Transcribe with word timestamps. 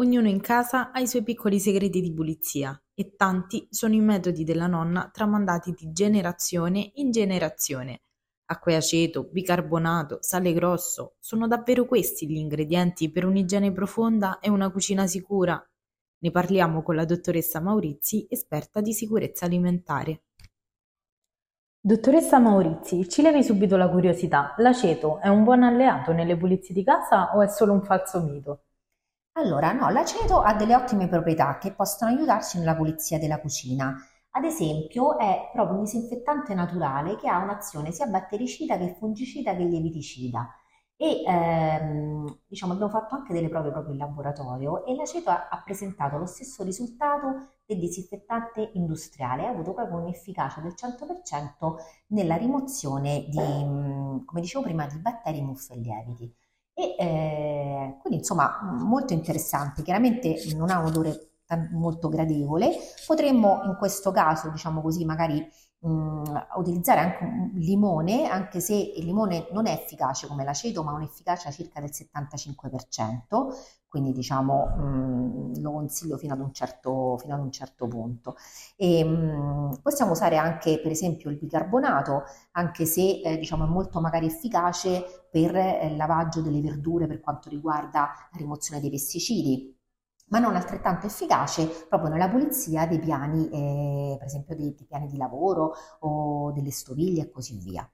ognuno 0.00 0.28
in 0.28 0.40
casa 0.40 0.92
ha 0.92 1.00
i 1.00 1.06
suoi 1.06 1.22
piccoli 1.22 1.60
segreti 1.60 2.00
di 2.00 2.12
pulizia 2.12 2.78
e 2.94 3.14
tanti 3.16 3.68
sono 3.70 3.94
i 3.94 4.00
metodi 4.00 4.44
della 4.44 4.66
nonna 4.66 5.10
tramandati 5.12 5.72
di 5.72 5.92
generazione 5.92 6.92
in 6.94 7.10
generazione. 7.10 8.02
Acqua 8.46 8.72
e 8.72 8.76
aceto, 8.76 9.28
bicarbonato, 9.30 10.18
sale 10.22 10.52
grosso, 10.54 11.16
sono 11.20 11.46
davvero 11.46 11.84
questi 11.84 12.26
gli 12.26 12.36
ingredienti 12.36 13.10
per 13.10 13.26
un'igiene 13.26 13.72
profonda 13.72 14.38
e 14.40 14.48
una 14.48 14.70
cucina 14.70 15.06
sicura? 15.06 15.62
Ne 16.22 16.30
parliamo 16.30 16.82
con 16.82 16.96
la 16.96 17.04
dottoressa 17.04 17.60
Maurizi, 17.60 18.26
esperta 18.28 18.80
di 18.80 18.92
sicurezza 18.92 19.44
alimentare. 19.44 20.22
Dottoressa 21.78 22.38
Maurizi, 22.38 23.08
ci 23.08 23.22
levi 23.22 23.42
subito 23.42 23.76
la 23.76 23.88
curiosità. 23.88 24.54
L'aceto 24.58 25.18
è 25.20 25.28
un 25.28 25.44
buon 25.44 25.62
alleato 25.62 26.12
nelle 26.12 26.36
pulizie 26.36 26.74
di 26.74 26.82
casa 26.82 27.36
o 27.36 27.42
è 27.42 27.48
solo 27.48 27.72
un 27.72 27.82
falso 27.82 28.20
mito? 28.22 28.64
Allora, 29.34 29.72
no, 29.72 29.90
l'aceto 29.90 30.40
ha 30.40 30.54
delle 30.54 30.74
ottime 30.76 31.08
proprietà 31.08 31.58
che 31.58 31.72
possono 31.72 32.10
aiutarci 32.12 32.58
nella 32.58 32.76
pulizia 32.76 33.18
della 33.18 33.40
cucina. 33.40 33.94
Ad 34.32 34.44
esempio, 34.44 35.18
è 35.18 35.50
proprio 35.52 35.76
un 35.76 35.84
disinfettante 35.84 36.54
naturale 36.54 37.16
che 37.16 37.28
ha 37.28 37.38
un'azione 37.38 37.90
sia 37.92 38.06
battericida 38.06 38.76
che 38.78 38.94
fungicida 38.98 39.56
che 39.56 39.64
lieviticida. 39.64 40.48
E 40.96 41.22
ehm, 41.26 42.40
diciamo, 42.46 42.74
abbiamo 42.74 42.90
fatto 42.90 43.14
anche 43.14 43.32
delle 43.32 43.48
prove 43.48 43.70
proprio 43.70 43.92
in 43.92 43.98
laboratorio 43.98 44.84
e 44.84 44.94
l'aceto 44.94 45.30
ha, 45.30 45.48
ha 45.48 45.62
presentato 45.64 46.18
lo 46.18 46.26
stesso 46.26 46.62
risultato 46.62 47.48
del 47.64 47.78
disinfettante 47.78 48.70
industriale, 48.74 49.46
ha 49.46 49.50
avuto 49.50 49.72
proprio 49.72 49.98
un'efficacia 49.98 50.60
del 50.60 50.74
100% 50.76 51.76
nella 52.08 52.36
rimozione 52.36 53.26
di, 53.28 53.38
come 53.38 54.40
dicevo 54.40 54.62
prima, 54.64 54.86
di 54.86 54.98
batteri, 54.98 55.40
muffe 55.40 55.72
e 55.74 55.78
lieviti. 55.78 56.34
Eh, 56.98 57.96
quindi 58.00 58.18
insomma 58.20 58.58
molto 58.62 59.12
interessante, 59.12 59.82
chiaramente 59.82 60.42
non 60.56 60.70
ha 60.70 60.78
un 60.78 60.86
odore 60.86 61.30
molto 61.72 62.08
gradevole, 62.08 62.70
potremmo 63.06 63.62
in 63.64 63.76
questo 63.76 64.12
caso, 64.12 64.50
diciamo 64.50 64.80
così, 64.80 65.04
magari 65.04 65.44
mh, 65.80 66.46
utilizzare 66.56 67.00
anche 67.00 67.24
un 67.24 67.50
limone, 67.54 68.26
anche 68.28 68.60
se 68.60 68.74
il 68.74 69.04
limone 69.04 69.48
non 69.52 69.66
è 69.66 69.72
efficace 69.72 70.26
come 70.26 70.44
l'aceto, 70.44 70.82
ma 70.82 70.92
ha 70.92 70.94
un'efficacia 70.94 71.50
circa 71.50 71.80
del 71.80 71.90
75%, 71.92 73.48
quindi 73.88 74.12
diciamo 74.12 74.66
mh, 74.76 75.60
lo 75.60 75.72
consiglio 75.72 76.16
fino 76.16 76.34
ad 76.34 76.40
un 76.40 76.52
certo, 76.52 77.16
ad 77.16 77.38
un 77.40 77.50
certo 77.50 77.86
punto. 77.88 78.36
E, 78.76 79.04
mh, 79.04 79.80
possiamo 79.82 80.12
usare 80.12 80.36
anche 80.36 80.80
per 80.80 80.90
esempio 80.92 81.30
il 81.30 81.36
bicarbonato, 81.38 82.22
anche 82.52 82.84
se 82.86 83.20
eh, 83.24 83.36
diciamo 83.38 83.64
è 83.64 83.68
molto 83.68 84.00
magari 84.00 84.26
efficace 84.26 85.26
per 85.30 85.54
eh, 85.56 85.86
il 85.86 85.96
lavaggio 85.96 86.40
delle 86.40 86.60
verdure 86.60 87.06
per 87.06 87.20
quanto 87.20 87.48
riguarda 87.48 88.00
la 88.32 88.38
rimozione 88.38 88.80
dei 88.80 88.90
pesticidi 88.90 89.76
ma 90.30 90.38
non 90.38 90.56
altrettanto 90.56 91.06
efficace 91.06 91.86
proprio 91.88 92.10
nella 92.10 92.28
pulizia 92.28 92.86
dei 92.86 92.98
piani, 92.98 93.48
eh, 93.50 94.16
per 94.16 94.26
esempio 94.26 94.56
dei, 94.56 94.74
dei 94.74 94.86
piani 94.86 95.06
di 95.06 95.16
lavoro 95.16 95.74
o 96.00 96.52
delle 96.52 96.70
stoviglie 96.70 97.22
e 97.22 97.30
così 97.30 97.58
via. 97.58 97.88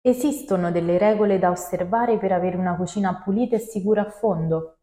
Esistono 0.00 0.70
delle 0.70 0.96
regole 0.96 1.38
da 1.38 1.50
osservare 1.50 2.18
per 2.18 2.32
avere 2.32 2.56
una 2.56 2.76
cucina 2.76 3.20
pulita 3.22 3.56
e 3.56 3.58
sicura 3.58 4.06
a 4.06 4.10
fondo? 4.10 4.78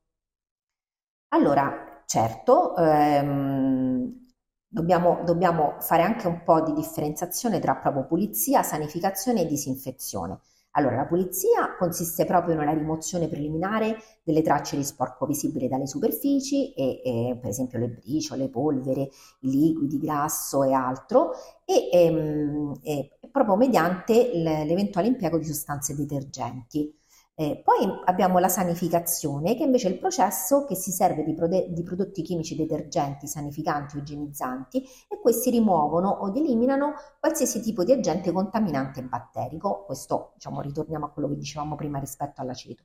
Allora, 1.30 2.04
certo, 2.06 2.76
ehm, 2.76 4.28
dobbiamo, 4.68 5.24
dobbiamo 5.26 5.76
fare 5.80 6.04
anche 6.04 6.28
un 6.28 6.44
po' 6.44 6.62
di 6.62 6.74
differenziazione 6.74 7.60
tra 7.60 7.76
proprio 7.76 8.06
pulizia, 8.06 8.62
sanificazione 8.62 9.42
e 9.42 9.46
disinfezione. 9.46 10.40
Allora, 10.78 10.96
la 10.98 11.06
pulizia 11.06 11.76
consiste 11.78 12.26
proprio 12.26 12.56
nella 12.56 12.74
rimozione 12.74 13.28
preliminare 13.30 13.98
delle 14.24 14.42
tracce 14.42 14.76
di 14.76 14.84
sporco 14.84 15.26
visibili 15.26 15.68
dalle 15.70 15.88
superfici, 15.88 16.74
e, 16.74 17.02
e, 17.04 17.38
per 17.40 17.50
esempio 17.50 17.80
le 17.80 17.88
briciole, 17.90 18.50
polvere, 18.50 19.10
i 19.42 19.50
liquidi, 19.50 19.98
grasso 20.00 20.64
e 20.64 20.74
altro, 20.74 21.32
e, 21.64 21.90
ehm, 21.92 22.74
e 22.84 23.10
proprio 23.32 23.56
mediante 23.56 24.32
l'eventuale 24.34 25.08
impiego 25.08 25.38
di 25.38 25.46
sostanze 25.46 25.96
detergenti. 25.96 26.94
Eh, 27.38 27.62
poi 27.66 28.02
abbiamo 28.06 28.40
la 28.40 28.48
sanificazione, 28.48 29.56
che 29.56 29.64
invece 29.64 29.90
è 29.90 29.92
il 29.92 30.00
processo 30.00 30.64
che 30.64 30.74
si 30.76 30.92
serve 30.92 31.22
di, 31.24 31.34
prode- 31.34 31.72
di, 31.74 31.84
prodotti 31.84 32.22
chimici 32.22 32.56
detergenti, 32.56 33.28
sanificanti 33.28 33.98
o 33.98 34.00
igienizzanti 34.00 34.82
e 35.10 35.20
questi 35.20 35.50
rimuovono 35.50 36.10
o 36.10 36.30
eliminano 36.34 36.94
qualsiasi 37.20 37.60
tipo 37.62 37.84
di 37.84 37.92
agente 37.92 38.32
contaminante 38.32 39.04
batterico. 39.04 39.84
Questo, 39.86 40.32
diciamo, 40.36 40.62
ritorniamo 40.62 41.06
a 41.06 41.10
quello 41.10 41.28
che 41.28 41.36
dicevamo 41.36 41.76
prima 41.76 42.00
rispetto 42.00 42.40
all'aceto. 42.40 42.84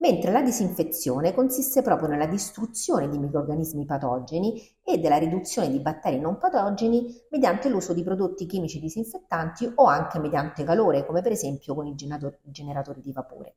Mentre 0.00 0.30
la 0.30 0.42
disinfezione 0.42 1.34
consiste 1.34 1.82
proprio 1.82 2.08
nella 2.08 2.26
distruzione 2.26 3.08
di 3.08 3.18
microrganismi 3.18 3.84
patogeni 3.84 4.60
e 4.84 4.98
della 4.98 5.16
riduzione 5.18 5.70
di 5.70 5.80
batteri 5.80 6.20
non 6.20 6.38
patogeni 6.38 7.12
mediante 7.30 7.68
l'uso 7.68 7.92
di 7.94 8.04
prodotti 8.04 8.46
chimici 8.46 8.78
disinfettanti 8.78 9.72
o 9.74 9.86
anche 9.86 10.20
mediante 10.20 10.62
calore, 10.62 11.04
come 11.04 11.20
per 11.20 11.32
esempio 11.32 11.74
con 11.74 11.86
i 11.86 11.96
generatori 11.96 13.00
di 13.00 13.12
vapore. 13.12 13.56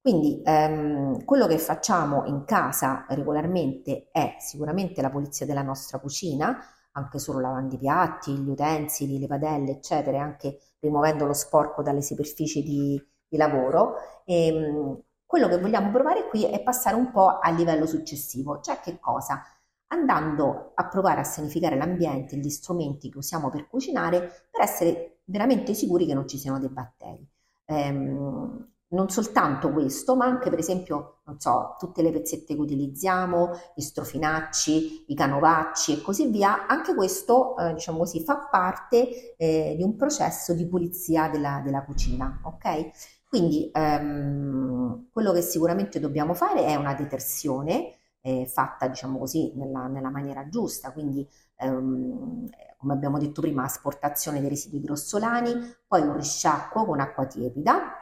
Quindi 0.00 0.40
ehm, 0.44 1.24
quello 1.24 1.48
che 1.48 1.58
facciamo 1.58 2.24
in 2.26 2.44
casa 2.44 3.04
regolarmente 3.08 4.08
è 4.12 4.36
sicuramente 4.38 5.02
la 5.02 5.10
pulizia 5.10 5.46
della 5.46 5.62
nostra 5.62 5.98
cucina, 5.98 6.58
anche 6.92 7.18
solo 7.18 7.40
lavando 7.40 7.74
i 7.74 7.78
piatti, 7.78 8.32
gli 8.32 8.48
utensili, 8.48 9.18
le 9.18 9.26
padelle, 9.26 9.72
eccetera, 9.72 10.22
anche 10.22 10.58
rimuovendo 10.78 11.26
lo 11.26 11.32
sporco 11.32 11.82
dalle 11.82 12.02
superfici 12.02 12.62
di, 12.62 13.02
di 13.28 13.36
lavoro. 13.36 13.96
E, 14.24 14.46
ehm, 14.46 15.02
quello 15.26 15.48
che 15.48 15.58
vogliamo 15.58 15.90
provare 15.90 16.28
qui 16.28 16.44
è 16.44 16.62
passare 16.62 16.96
un 16.96 17.10
po' 17.10 17.38
al 17.40 17.54
livello 17.56 17.84
successivo, 17.84 18.60
cioè 18.60 18.80
che 18.80 18.98
cosa? 19.00 19.42
Andando 19.88 20.72
a 20.74 20.86
provare 20.88 21.20
a 21.20 21.24
sanificare 21.24 21.76
l'ambiente, 21.76 22.36
gli 22.36 22.48
strumenti 22.48 23.10
che 23.10 23.18
usiamo 23.18 23.50
per 23.50 23.68
cucinare, 23.68 24.20
per 24.50 24.60
essere 24.62 25.18
veramente 25.24 25.74
sicuri 25.74 26.06
che 26.06 26.14
non 26.14 26.28
ci 26.28 26.38
siano 26.38 26.58
dei 26.58 26.68
batteri. 26.68 27.28
Ehm, 27.66 28.68
non 28.88 29.08
soltanto 29.08 29.72
questo, 29.72 30.14
ma 30.14 30.26
anche 30.26 30.48
per 30.48 30.60
esempio, 30.60 31.18
non 31.24 31.40
so, 31.40 31.74
tutte 31.78 32.02
le 32.02 32.12
pezzette 32.12 32.54
che 32.54 32.60
utilizziamo, 32.60 33.50
gli 33.74 33.80
strofinacci, 33.80 35.06
i 35.08 35.14
canovacci 35.14 35.92
e 35.94 36.02
così 36.02 36.28
via, 36.28 36.66
anche 36.68 36.94
questo, 36.94 37.56
eh, 37.58 37.74
diciamo 37.74 37.98
così, 37.98 38.22
fa 38.22 38.46
parte 38.48 39.34
eh, 39.36 39.74
di 39.76 39.82
un 39.82 39.96
processo 39.96 40.54
di 40.54 40.66
pulizia 40.68 41.28
della, 41.28 41.60
della 41.64 41.84
cucina, 41.84 42.40
ok? 42.44 42.90
Quindi 43.36 43.70
ehm, 43.70 45.08
quello 45.12 45.32
che 45.32 45.42
sicuramente 45.42 46.00
dobbiamo 46.00 46.32
fare 46.32 46.64
è 46.64 46.74
una 46.74 46.94
detersione 46.94 47.98
eh, 48.22 48.46
fatta, 48.46 48.88
diciamo 48.88 49.18
così, 49.18 49.52
nella, 49.56 49.88
nella 49.88 50.08
maniera 50.08 50.48
giusta, 50.48 50.90
quindi 50.90 51.28
ehm, 51.56 52.48
come 52.78 52.92
abbiamo 52.94 53.18
detto 53.18 53.42
prima, 53.42 53.64
asportazione 53.64 54.40
dei 54.40 54.48
residui 54.48 54.80
grossolani, 54.80 55.52
poi 55.86 56.00
un 56.00 56.16
risciacquo 56.16 56.86
con 56.86 56.98
acqua 56.98 57.26
tiepida 57.26 57.92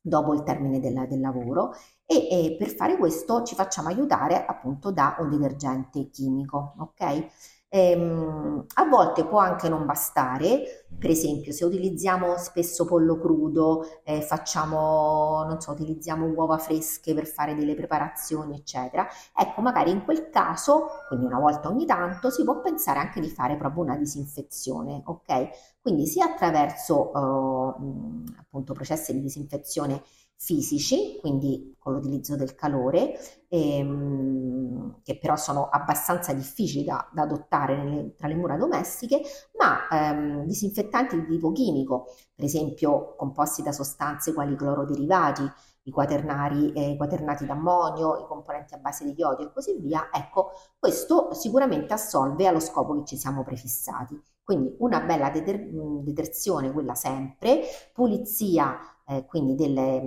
dopo 0.00 0.32
il 0.32 0.42
termine 0.42 0.80
del, 0.80 1.06
del 1.06 1.20
lavoro 1.20 1.74
e, 2.06 2.28
e, 2.30 2.56
per 2.58 2.68
fare 2.68 2.96
questo 2.96 3.42
ci 3.42 3.54
facciamo 3.54 3.88
aiutare 3.88 4.46
appunto 4.46 4.90
da 4.90 5.16
un 5.18 5.28
detergente 5.28 6.08
chimico, 6.08 6.74
ok? 6.78 7.28
Ehm, 7.74 8.66
a 8.74 8.84
volte 8.84 9.24
può 9.24 9.38
anche 9.38 9.66
non 9.70 9.86
bastare, 9.86 10.84
per 10.98 11.08
esempio 11.08 11.52
se 11.52 11.64
utilizziamo 11.64 12.36
spesso 12.36 12.84
pollo 12.84 13.18
crudo, 13.18 14.02
eh, 14.04 14.20
facciamo, 14.20 15.42
non 15.48 15.58
so, 15.58 15.70
utilizziamo 15.72 16.26
uova 16.26 16.58
fresche 16.58 17.14
per 17.14 17.26
fare 17.26 17.54
delle 17.54 17.74
preparazioni, 17.74 18.56
eccetera. 18.56 19.06
Ecco, 19.34 19.62
magari 19.62 19.90
in 19.90 20.04
quel 20.04 20.28
caso, 20.28 20.88
quindi 21.08 21.24
una 21.24 21.38
volta 21.38 21.68
ogni 21.68 21.86
tanto, 21.86 22.28
si 22.30 22.44
può 22.44 22.60
pensare 22.60 22.98
anche 22.98 23.20
di 23.20 23.30
fare 23.30 23.56
proprio 23.56 23.82
una 23.84 23.96
disinfezione, 23.96 25.00
ok? 25.06 25.48
Quindi 25.80 26.06
sia 26.06 26.26
attraverso 26.26 27.10
eh, 27.14 28.32
appunto 28.38 28.74
processi 28.74 29.12
di 29.14 29.20
disinfezione 29.22 30.02
fisici, 30.44 31.18
quindi 31.20 31.76
con 31.78 31.92
l'utilizzo 31.94 32.34
del 32.36 32.54
calore, 32.56 33.16
ehm, 33.48 35.00
che 35.04 35.16
però 35.18 35.36
sono 35.36 35.68
abbastanza 35.68 36.32
difficili 36.32 36.84
da, 36.84 37.08
da 37.12 37.22
adottare 37.22 37.76
nelle, 37.76 38.14
tra 38.16 38.26
le 38.26 38.34
mura 38.34 38.56
domestiche, 38.56 39.20
ma 39.58 39.86
ehm, 39.88 40.44
disinfettanti 40.44 41.16
di 41.20 41.26
tipo 41.26 41.52
chimico, 41.52 42.06
per 42.34 42.44
esempio 42.44 43.14
composti 43.16 43.62
da 43.62 43.70
sostanze 43.72 44.32
quali 44.32 44.56
cloroderivati, 44.56 45.48
i 45.84 45.90
quaternari, 45.90 46.72
eh, 46.72 46.96
quaternati 46.96 47.44
d'ammonio, 47.46 48.18
i 48.20 48.26
componenti 48.26 48.74
a 48.74 48.78
base 48.78 49.04
di 49.04 49.14
iodio 49.16 49.46
e 49.46 49.52
così 49.52 49.76
via, 49.78 50.08
ecco, 50.12 50.50
questo 50.78 51.32
sicuramente 51.34 51.92
assolve 51.92 52.46
allo 52.46 52.60
scopo 52.60 52.94
che 52.98 53.04
ci 53.04 53.16
siamo 53.16 53.42
prefissati. 53.44 54.20
Quindi 54.44 54.74
una 54.78 55.00
bella 55.00 55.30
deter- 55.30 55.68
detersione, 56.02 56.72
quella 56.72 56.94
sempre, 56.94 57.62
pulizia 57.92 58.78
eh, 59.16 59.24
quindi 59.26 59.54
delle, 59.54 60.00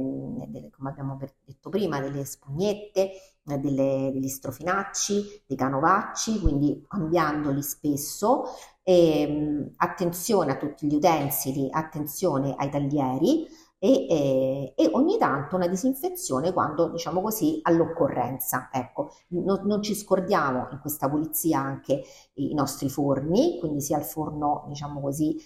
delle, 0.48 0.70
come 0.70 0.90
abbiamo 0.90 1.18
detto 1.44 1.70
prima, 1.70 2.00
delle 2.00 2.26
spugnette, 2.26 3.12
eh, 3.48 3.58
delle, 3.58 4.12
degli 4.14 4.28
strofinacci, 4.28 5.44
dei 5.46 5.58
canovacci, 5.58 6.40
quindi 6.40 6.84
cambiandoli 6.88 7.62
spesso. 7.62 8.46
E, 8.84 9.28
mh, 9.28 9.74
attenzione 9.78 10.52
a 10.52 10.58
tutti 10.58 10.88
gli 10.88 10.96
utensili, 10.96 11.68
attenzione 11.72 12.54
ai 12.56 12.70
taglieri 12.70 13.48
e, 13.78 14.08
e, 14.10 14.74
e, 14.76 14.90
ogni 14.94 15.18
tanto 15.18 15.56
una 15.56 15.68
disinfezione 15.68 16.54
quando, 16.54 16.90
diciamo 16.90 17.22
così, 17.22 17.60
all'occorrenza. 17.62 18.70
Ecco, 18.72 19.12
non, 19.30 19.62
non, 19.66 19.82
ci 19.84 19.94
scordiamo 19.94 20.70
in 20.72 20.80
questa 20.80 21.10
pulizia 21.10 21.60
anche 21.60 22.04
i 22.36 22.54
nostri 22.54 22.90
forni, 22.90 23.60
quindi 23.60 23.82
sia 23.82 23.98
il 24.00 24.06
forno, 24.06 24.66
diciamo 24.70 25.02
così, 25.02 25.38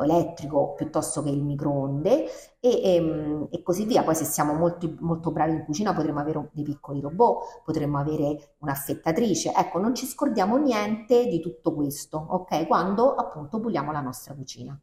elettrico 0.00 0.74
piuttosto 0.74 1.22
che 1.22 1.30
il 1.30 1.42
microonde 1.42 2.24
e, 2.60 2.68
e, 2.68 2.94
ehm, 2.94 3.48
e, 3.50 3.62
così 3.62 3.84
via. 3.84 4.02
Poi 4.02 4.14
se 4.14 4.24
siamo 4.24 4.54
molto, 4.54 4.92
molto 5.00 5.30
bravi 5.30 5.52
in 5.52 5.64
cucina 5.64 5.94
potremmo 5.94 6.20
avere 6.20 6.50
dei 6.52 6.64
piccoli 6.64 7.00
robot, 7.00 7.62
potremmo 7.64 7.98
avere 7.98 8.54
un'affettatrice. 8.58 9.52
Ecco, 9.56 9.78
non 9.78 9.94
ci 9.94 10.06
scordiamo 10.06 10.56
niente 10.56 11.26
di 11.26 11.40
tutto 11.40 11.74
questo, 11.74 12.18
ok? 12.18 12.66
Quando 12.66 13.14
appunto 13.14 13.60
puliamo 13.60 13.92
la 13.92 14.00
nostra 14.00 14.34
cucina. 14.34 14.78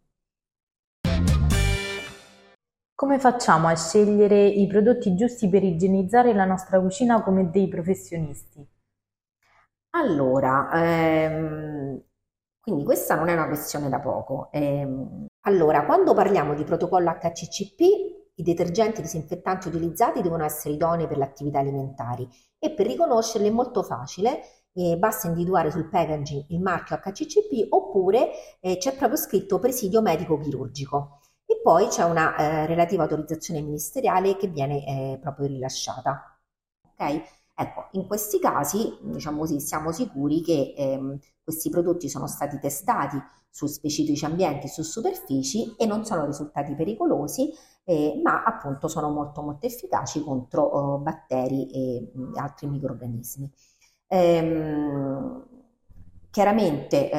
Come 2.96 3.20
facciamo 3.20 3.68
a 3.68 3.76
scegliere 3.76 4.48
i 4.48 4.66
prodotti 4.66 5.16
giusti 5.16 5.48
per 5.50 5.64
igienizzare 5.64 6.34
la 6.34 6.46
nostra 6.46 6.80
cucina 6.82 7.22
come 7.22 7.52
dei 7.52 7.68
professionisti? 7.68 8.68
Allora, 9.92 10.70
ehm, 10.74 12.02
quindi 12.68 12.84
questa 12.84 13.16
non 13.16 13.30
è 13.30 13.34
una 13.34 13.48
questione 13.48 13.88
da 13.88 14.02
poco. 14.02 14.50
Ehm, 14.52 15.28
allora, 15.46 15.86
quando 15.86 16.14
parliamo 16.14 16.54
di 16.54 16.66
protocollo 16.66 17.10
HCCP, 17.18 17.80
i 18.36 18.44
detergenti 18.44 19.02
disinfettanti 19.02 19.70
utilizzati 19.70 20.22
devono 20.22 20.44
essere 20.44 20.74
idonei 20.74 21.08
per 21.08 21.16
le 21.16 21.24
attività 21.24 21.60
alimentari 21.60 22.28
e 22.60 22.72
per 22.74 22.88
riconoscerli 22.88 23.48
è 23.48 23.52
molto 23.52 23.84
facile, 23.84 24.42
eh, 24.74 24.98
basta 24.98 25.28
individuare 25.28 25.72
sul 25.72 25.88
packaging 25.88 26.48
il 26.50 26.60
marchio 26.60 26.98
HCCP 26.98 27.68
oppure 27.70 28.32
eh, 28.60 28.76
c'è 28.76 28.98
proprio 28.98 29.18
scritto 29.18 29.60
presidio 29.60 30.02
medico 30.02 30.38
chirurgico 30.38 31.22
e 31.46 31.62
poi 31.64 31.88
c'è 31.88 32.04
una 32.04 32.36
eh, 32.36 32.66
relativa 32.66 33.04
autorizzazione 33.04 33.62
ministeriale 33.62 34.36
che 34.36 34.48
viene 34.48 34.86
eh, 34.86 35.20
proprio 35.20 35.48
rilasciata. 35.48 36.38
Ok? 36.84 37.22
Ecco, 37.60 37.88
in 37.94 38.06
questi 38.06 38.40
casi, 38.40 38.98
diciamo 39.02 39.40
così, 39.40 39.60
siamo 39.60 39.92
sicuri 39.92 40.42
che 40.42 40.76
ehm, 40.78 41.18
questi 41.44 41.70
prodotti 41.72 42.08
sono 42.08 42.28
stati 42.28 42.60
testati 42.60 43.18
su 43.50 43.66
specifici 43.66 44.24
ambienti, 44.26 44.68
su 44.68 44.84
superfici 44.84 45.76
e 45.76 45.88
non 45.88 46.06
sono 46.06 46.26
risultati 46.26 46.76
pericolosi, 46.76 47.52
eh, 47.84 48.20
ma 48.24 48.44
appunto 48.44 48.88
sono 48.88 49.10
molto 49.10 49.42
molto 49.42 49.66
efficaci 49.66 50.22
contro 50.24 50.62
oh, 50.62 50.98
batteri 51.00 51.68
e 51.72 52.12
mh, 52.14 52.38
altri 52.38 52.68
microrganismi. 52.68 53.52
Ehm, 54.08 55.46
chiaramente, 56.30 57.10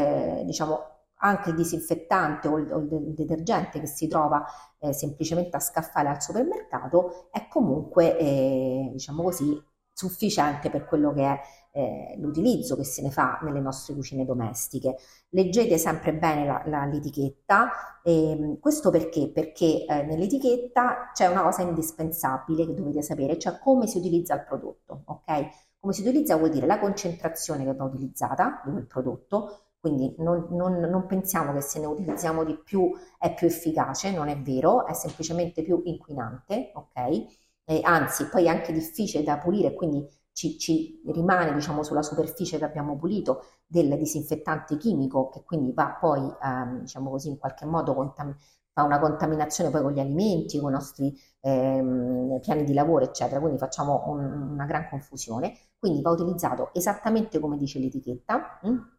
eh, 0.41 0.45
diciamo, 0.45 0.79
anche 1.21 1.51
il 1.51 1.57
disinfettante 1.57 2.47
o 2.47 2.59
il, 2.59 2.73
o 2.73 2.79
il 2.79 3.13
detergente 3.15 3.81
che 3.81 3.87
si 3.89 4.07
trova 4.07 4.45
eh, 4.79 4.93
semplicemente 4.93 5.57
a 5.57 5.61
scaffale 5.61 6.09
al 6.09 6.23
supermercato 6.23 7.29
è 7.33 7.49
comunque, 7.49 8.17
eh, 8.19 8.89
diciamo 8.93 9.23
così, 9.25 9.61
sufficiente 9.99 10.71
per 10.71 10.85
quello 10.85 11.13
che 11.13 11.23
è 11.25 11.41
eh, 11.73 12.15
l'utilizzo 12.19 12.77
che 12.77 12.85
se 12.85 13.03
ne 13.03 13.11
fa 13.11 13.41
nelle 13.43 13.59
nostre 13.59 13.95
cucine 13.95 14.25
domestiche. 14.25 14.97
Leggete 15.31 15.77
sempre 15.77 16.15
bene 16.15 16.47
la, 16.47 16.63
la, 16.67 16.85
l'etichetta, 16.85 18.01
e, 18.05 18.59
questo 18.61 18.91
perché? 18.91 19.29
Perché 19.29 19.85
eh, 19.85 20.05
nell'etichetta 20.05 21.11
c'è 21.13 21.27
una 21.27 21.43
cosa 21.43 21.63
indispensabile 21.63 22.65
che 22.65 22.75
dovete 22.75 23.03
sapere, 23.03 23.39
cioè 23.39 23.59
come 23.59 23.89
si 23.89 23.99
utilizza 23.99 24.35
il 24.35 24.45
prodotto, 24.45 25.03
ok? 25.07 25.49
Come 25.81 25.93
si 25.93 26.03
utilizza 26.03 26.37
vuol 26.37 26.51
dire 26.51 26.67
la 26.67 26.79
concentrazione 26.79 27.65
che 27.65 27.75
va 27.75 27.85
utilizzata 27.85 28.63
di 28.65 28.71
quel 28.71 28.87
prodotto, 28.87 29.63
quindi 29.81 30.15
non, 30.19 30.47
non, 30.51 30.75
non, 30.79 31.07
pensiamo 31.07 31.53
che 31.53 31.61
se 31.61 31.81
ne 31.81 31.87
utilizziamo 31.87 32.45
di 32.45 32.57
più 32.57 32.91
è 33.19 33.35
più 33.35 33.49
efficace, 33.49 34.13
non 34.13 34.29
è 34.29 34.41
vero, 34.41 34.87
è 34.87 34.93
semplicemente 34.93 35.63
più 35.63 35.81
inquinante, 35.85 36.71
ok? 36.75 37.48
Eh, 37.69 37.81
anzi 37.83 38.27
poi 38.29 38.47
è 38.47 38.49
anche 38.49 38.73
difficile 38.73 39.23
da 39.23 39.37
pulire, 39.37 39.75
quindi 39.75 40.07
ci, 40.33 40.59
ci, 40.59 41.03
rimane 41.07 41.53
diciamo 41.53 41.83
sulla 41.83 42.03
superficie 42.03 42.57
che 42.57 42.65
abbiamo 42.65 42.97
pulito 42.97 43.45
del 43.67 43.95
disinfettante 43.99 44.79
chimico 44.79 45.29
che 45.29 45.43
quindi 45.45 45.73
va 45.73 45.97
poi 46.01 46.21
ehm, 46.43 46.81
diciamo 46.81 47.11
così 47.11 47.29
in 47.29 47.39
qualche 47.39 47.67
modo 47.67 47.95
contam- 47.95 48.35
fa 48.73 48.85
una 48.85 48.99
contaminazione 48.99 49.71
poi 49.71 49.83
con 49.83 49.93
gli 49.93 50.01
alimenti, 50.01 50.59
con 50.59 50.71
i 50.71 50.73
nostri 50.75 51.15
ehm, 51.41 52.41
piani 52.41 52.65
di 52.65 52.73
lavoro 52.73 53.05
eccetera, 53.05 53.39
quindi 53.41 53.59
facciamo 53.59 54.05
un, 54.07 54.53
una 54.53 54.65
gran 54.65 54.89
confusione, 54.89 55.53
quindi 55.79 56.01
va 56.01 56.11
utilizzato 56.11 56.71
esattamente 56.73 57.39
come 57.39 57.57
dice 57.59 57.79
l'etichetta. 57.79 58.61
Hm? 58.63 58.98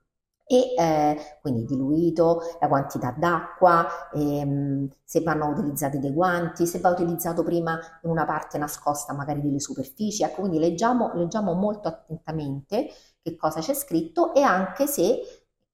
E 0.52 0.74
eh, 0.76 1.18
quindi 1.42 1.64
diluito, 1.64 2.42
la 2.60 2.68
quantità 2.68 3.12
d'acqua, 3.16 3.86
ehm, 4.14 4.88
se 5.04 5.22
vanno 5.22 5.48
utilizzati 5.50 6.00
dei 6.00 6.12
guanti, 6.12 6.66
se 6.66 6.80
va 6.80 6.90
utilizzato 6.90 7.44
prima 7.44 7.80
in 8.04 8.10
una 8.10 8.26
parte 8.26 8.58
nascosta 8.58 9.14
magari 9.14 9.42
delle 9.42 9.60
superfici, 9.60 10.24
ecco 10.24 10.40
quindi 10.42 10.58
leggiamo, 10.58 11.12
leggiamo 11.14 11.54
molto 11.54 11.88
attentamente 11.88 12.88
che 13.22 13.36
cosa 13.36 13.60
c'è 13.60 13.76
scritto 13.76 14.34
e 14.34 14.42
anche 14.42 14.88
se, 14.88 15.20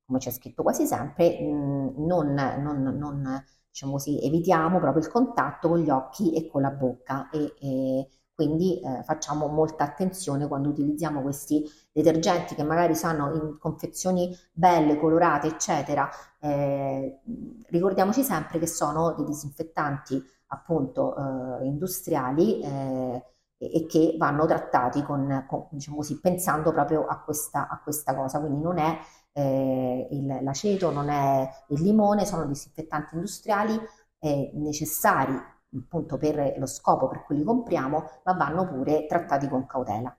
come 0.06 0.20
c'è 0.20 0.32
scritto 0.32 0.62
quasi 0.64 0.86
sempre, 0.86 1.40
mh, 1.42 2.06
non, 2.06 2.34
non, 2.34 2.82
non 2.98 3.44
diciamo 3.70 3.94
così, 3.94 4.20
evitiamo 4.22 4.80
proprio 4.80 5.04
il 5.04 5.10
contatto 5.10 5.70
con 5.70 5.80
gli 5.80 5.90
occhi 5.90 6.34
e 6.36 6.48
con 6.50 6.62
la 6.62 6.72
bocca 6.72 7.30
e, 7.30 7.54
e 7.60 8.08
quindi 8.36 8.82
eh, 8.82 9.02
facciamo 9.04 9.48
molta 9.48 9.86
attenzione 9.86 10.48
quando 10.48 10.68
utilizziamo 10.70 11.22
questi 11.22 11.64
detergenti 11.92 12.54
che 12.54 12.64
magari 12.64 12.94
sono 12.94 13.34
in 13.34 13.58
confezioni 13.58 14.36
belle, 14.52 15.00
colorate, 15.00 15.48
eccetera. 15.48 16.10
Eh, 16.40 17.22
ricordiamoci 17.70 18.24
sempre 18.24 18.60
che 18.60 18.68
sono 18.68 19.14
dei 19.14 19.24
disinfettanti 19.26 20.22
appunto 20.48 21.16
eh, 21.62 21.66
industriali 21.66 22.62
eh, 22.62 23.24
e 23.58 23.86
che 23.88 24.16
vanno 24.18 24.46
trattati 24.46 25.02
con, 25.02 25.46
con, 25.48 25.68
diciamo 25.72 25.98
così, 25.98 26.20
pensando 26.20 26.74
proprio 26.74 27.06
a 27.08 27.22
questa, 27.22 27.70
a 27.70 27.80
questa 27.82 28.14
cosa. 28.14 28.42
Quindi 28.42 28.62
non 28.62 28.78
è 28.78 29.00
eh, 29.32 30.08
il, 30.12 30.40
l'aceto, 30.42 30.92
non 30.92 31.08
è 31.08 31.50
il 31.70 31.82
limone, 31.82 32.26
sono 32.26 32.46
disinfettanti 32.46 33.16
industriali 33.16 33.80
necessari 34.54 35.40
appunto 35.78 36.18
per 36.18 36.56
lo 36.58 36.66
scopo 36.66 37.08
per 37.08 37.24
cui 37.26 37.38
li 37.38 37.44
compriamo, 37.44 38.04
ma 38.24 38.34
vanno 38.34 38.68
pure 38.68 39.06
trattati 39.08 39.48
con 39.48 39.66
cautela. 39.66 40.16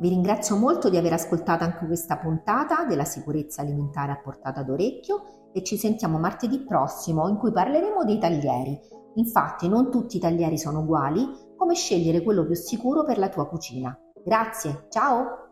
Vi 0.00 0.08
ringrazio 0.08 0.56
molto 0.56 0.88
di 0.88 0.96
aver 0.96 1.14
ascoltato 1.14 1.64
anche 1.64 1.84
questa 1.86 2.18
puntata 2.18 2.84
della 2.84 3.04
sicurezza 3.04 3.62
alimentare 3.62 4.12
a 4.12 4.20
portata 4.20 4.62
d'orecchio 4.62 5.50
e 5.52 5.64
ci 5.64 5.76
sentiamo 5.76 6.18
martedì 6.18 6.60
prossimo 6.60 7.28
in 7.28 7.36
cui 7.36 7.50
parleremo 7.50 8.04
dei 8.04 8.18
taglieri. 8.18 8.78
Infatti 9.14 9.68
non 9.68 9.90
tutti 9.90 10.18
i 10.18 10.20
taglieri 10.20 10.56
sono 10.56 10.80
uguali, 10.80 11.26
come 11.56 11.74
scegliere 11.74 12.22
quello 12.22 12.46
più 12.46 12.54
sicuro 12.54 13.02
per 13.02 13.18
la 13.18 13.28
tua 13.28 13.48
cucina. 13.48 13.98
Grazie, 14.24 14.86
ciao! 14.88 15.47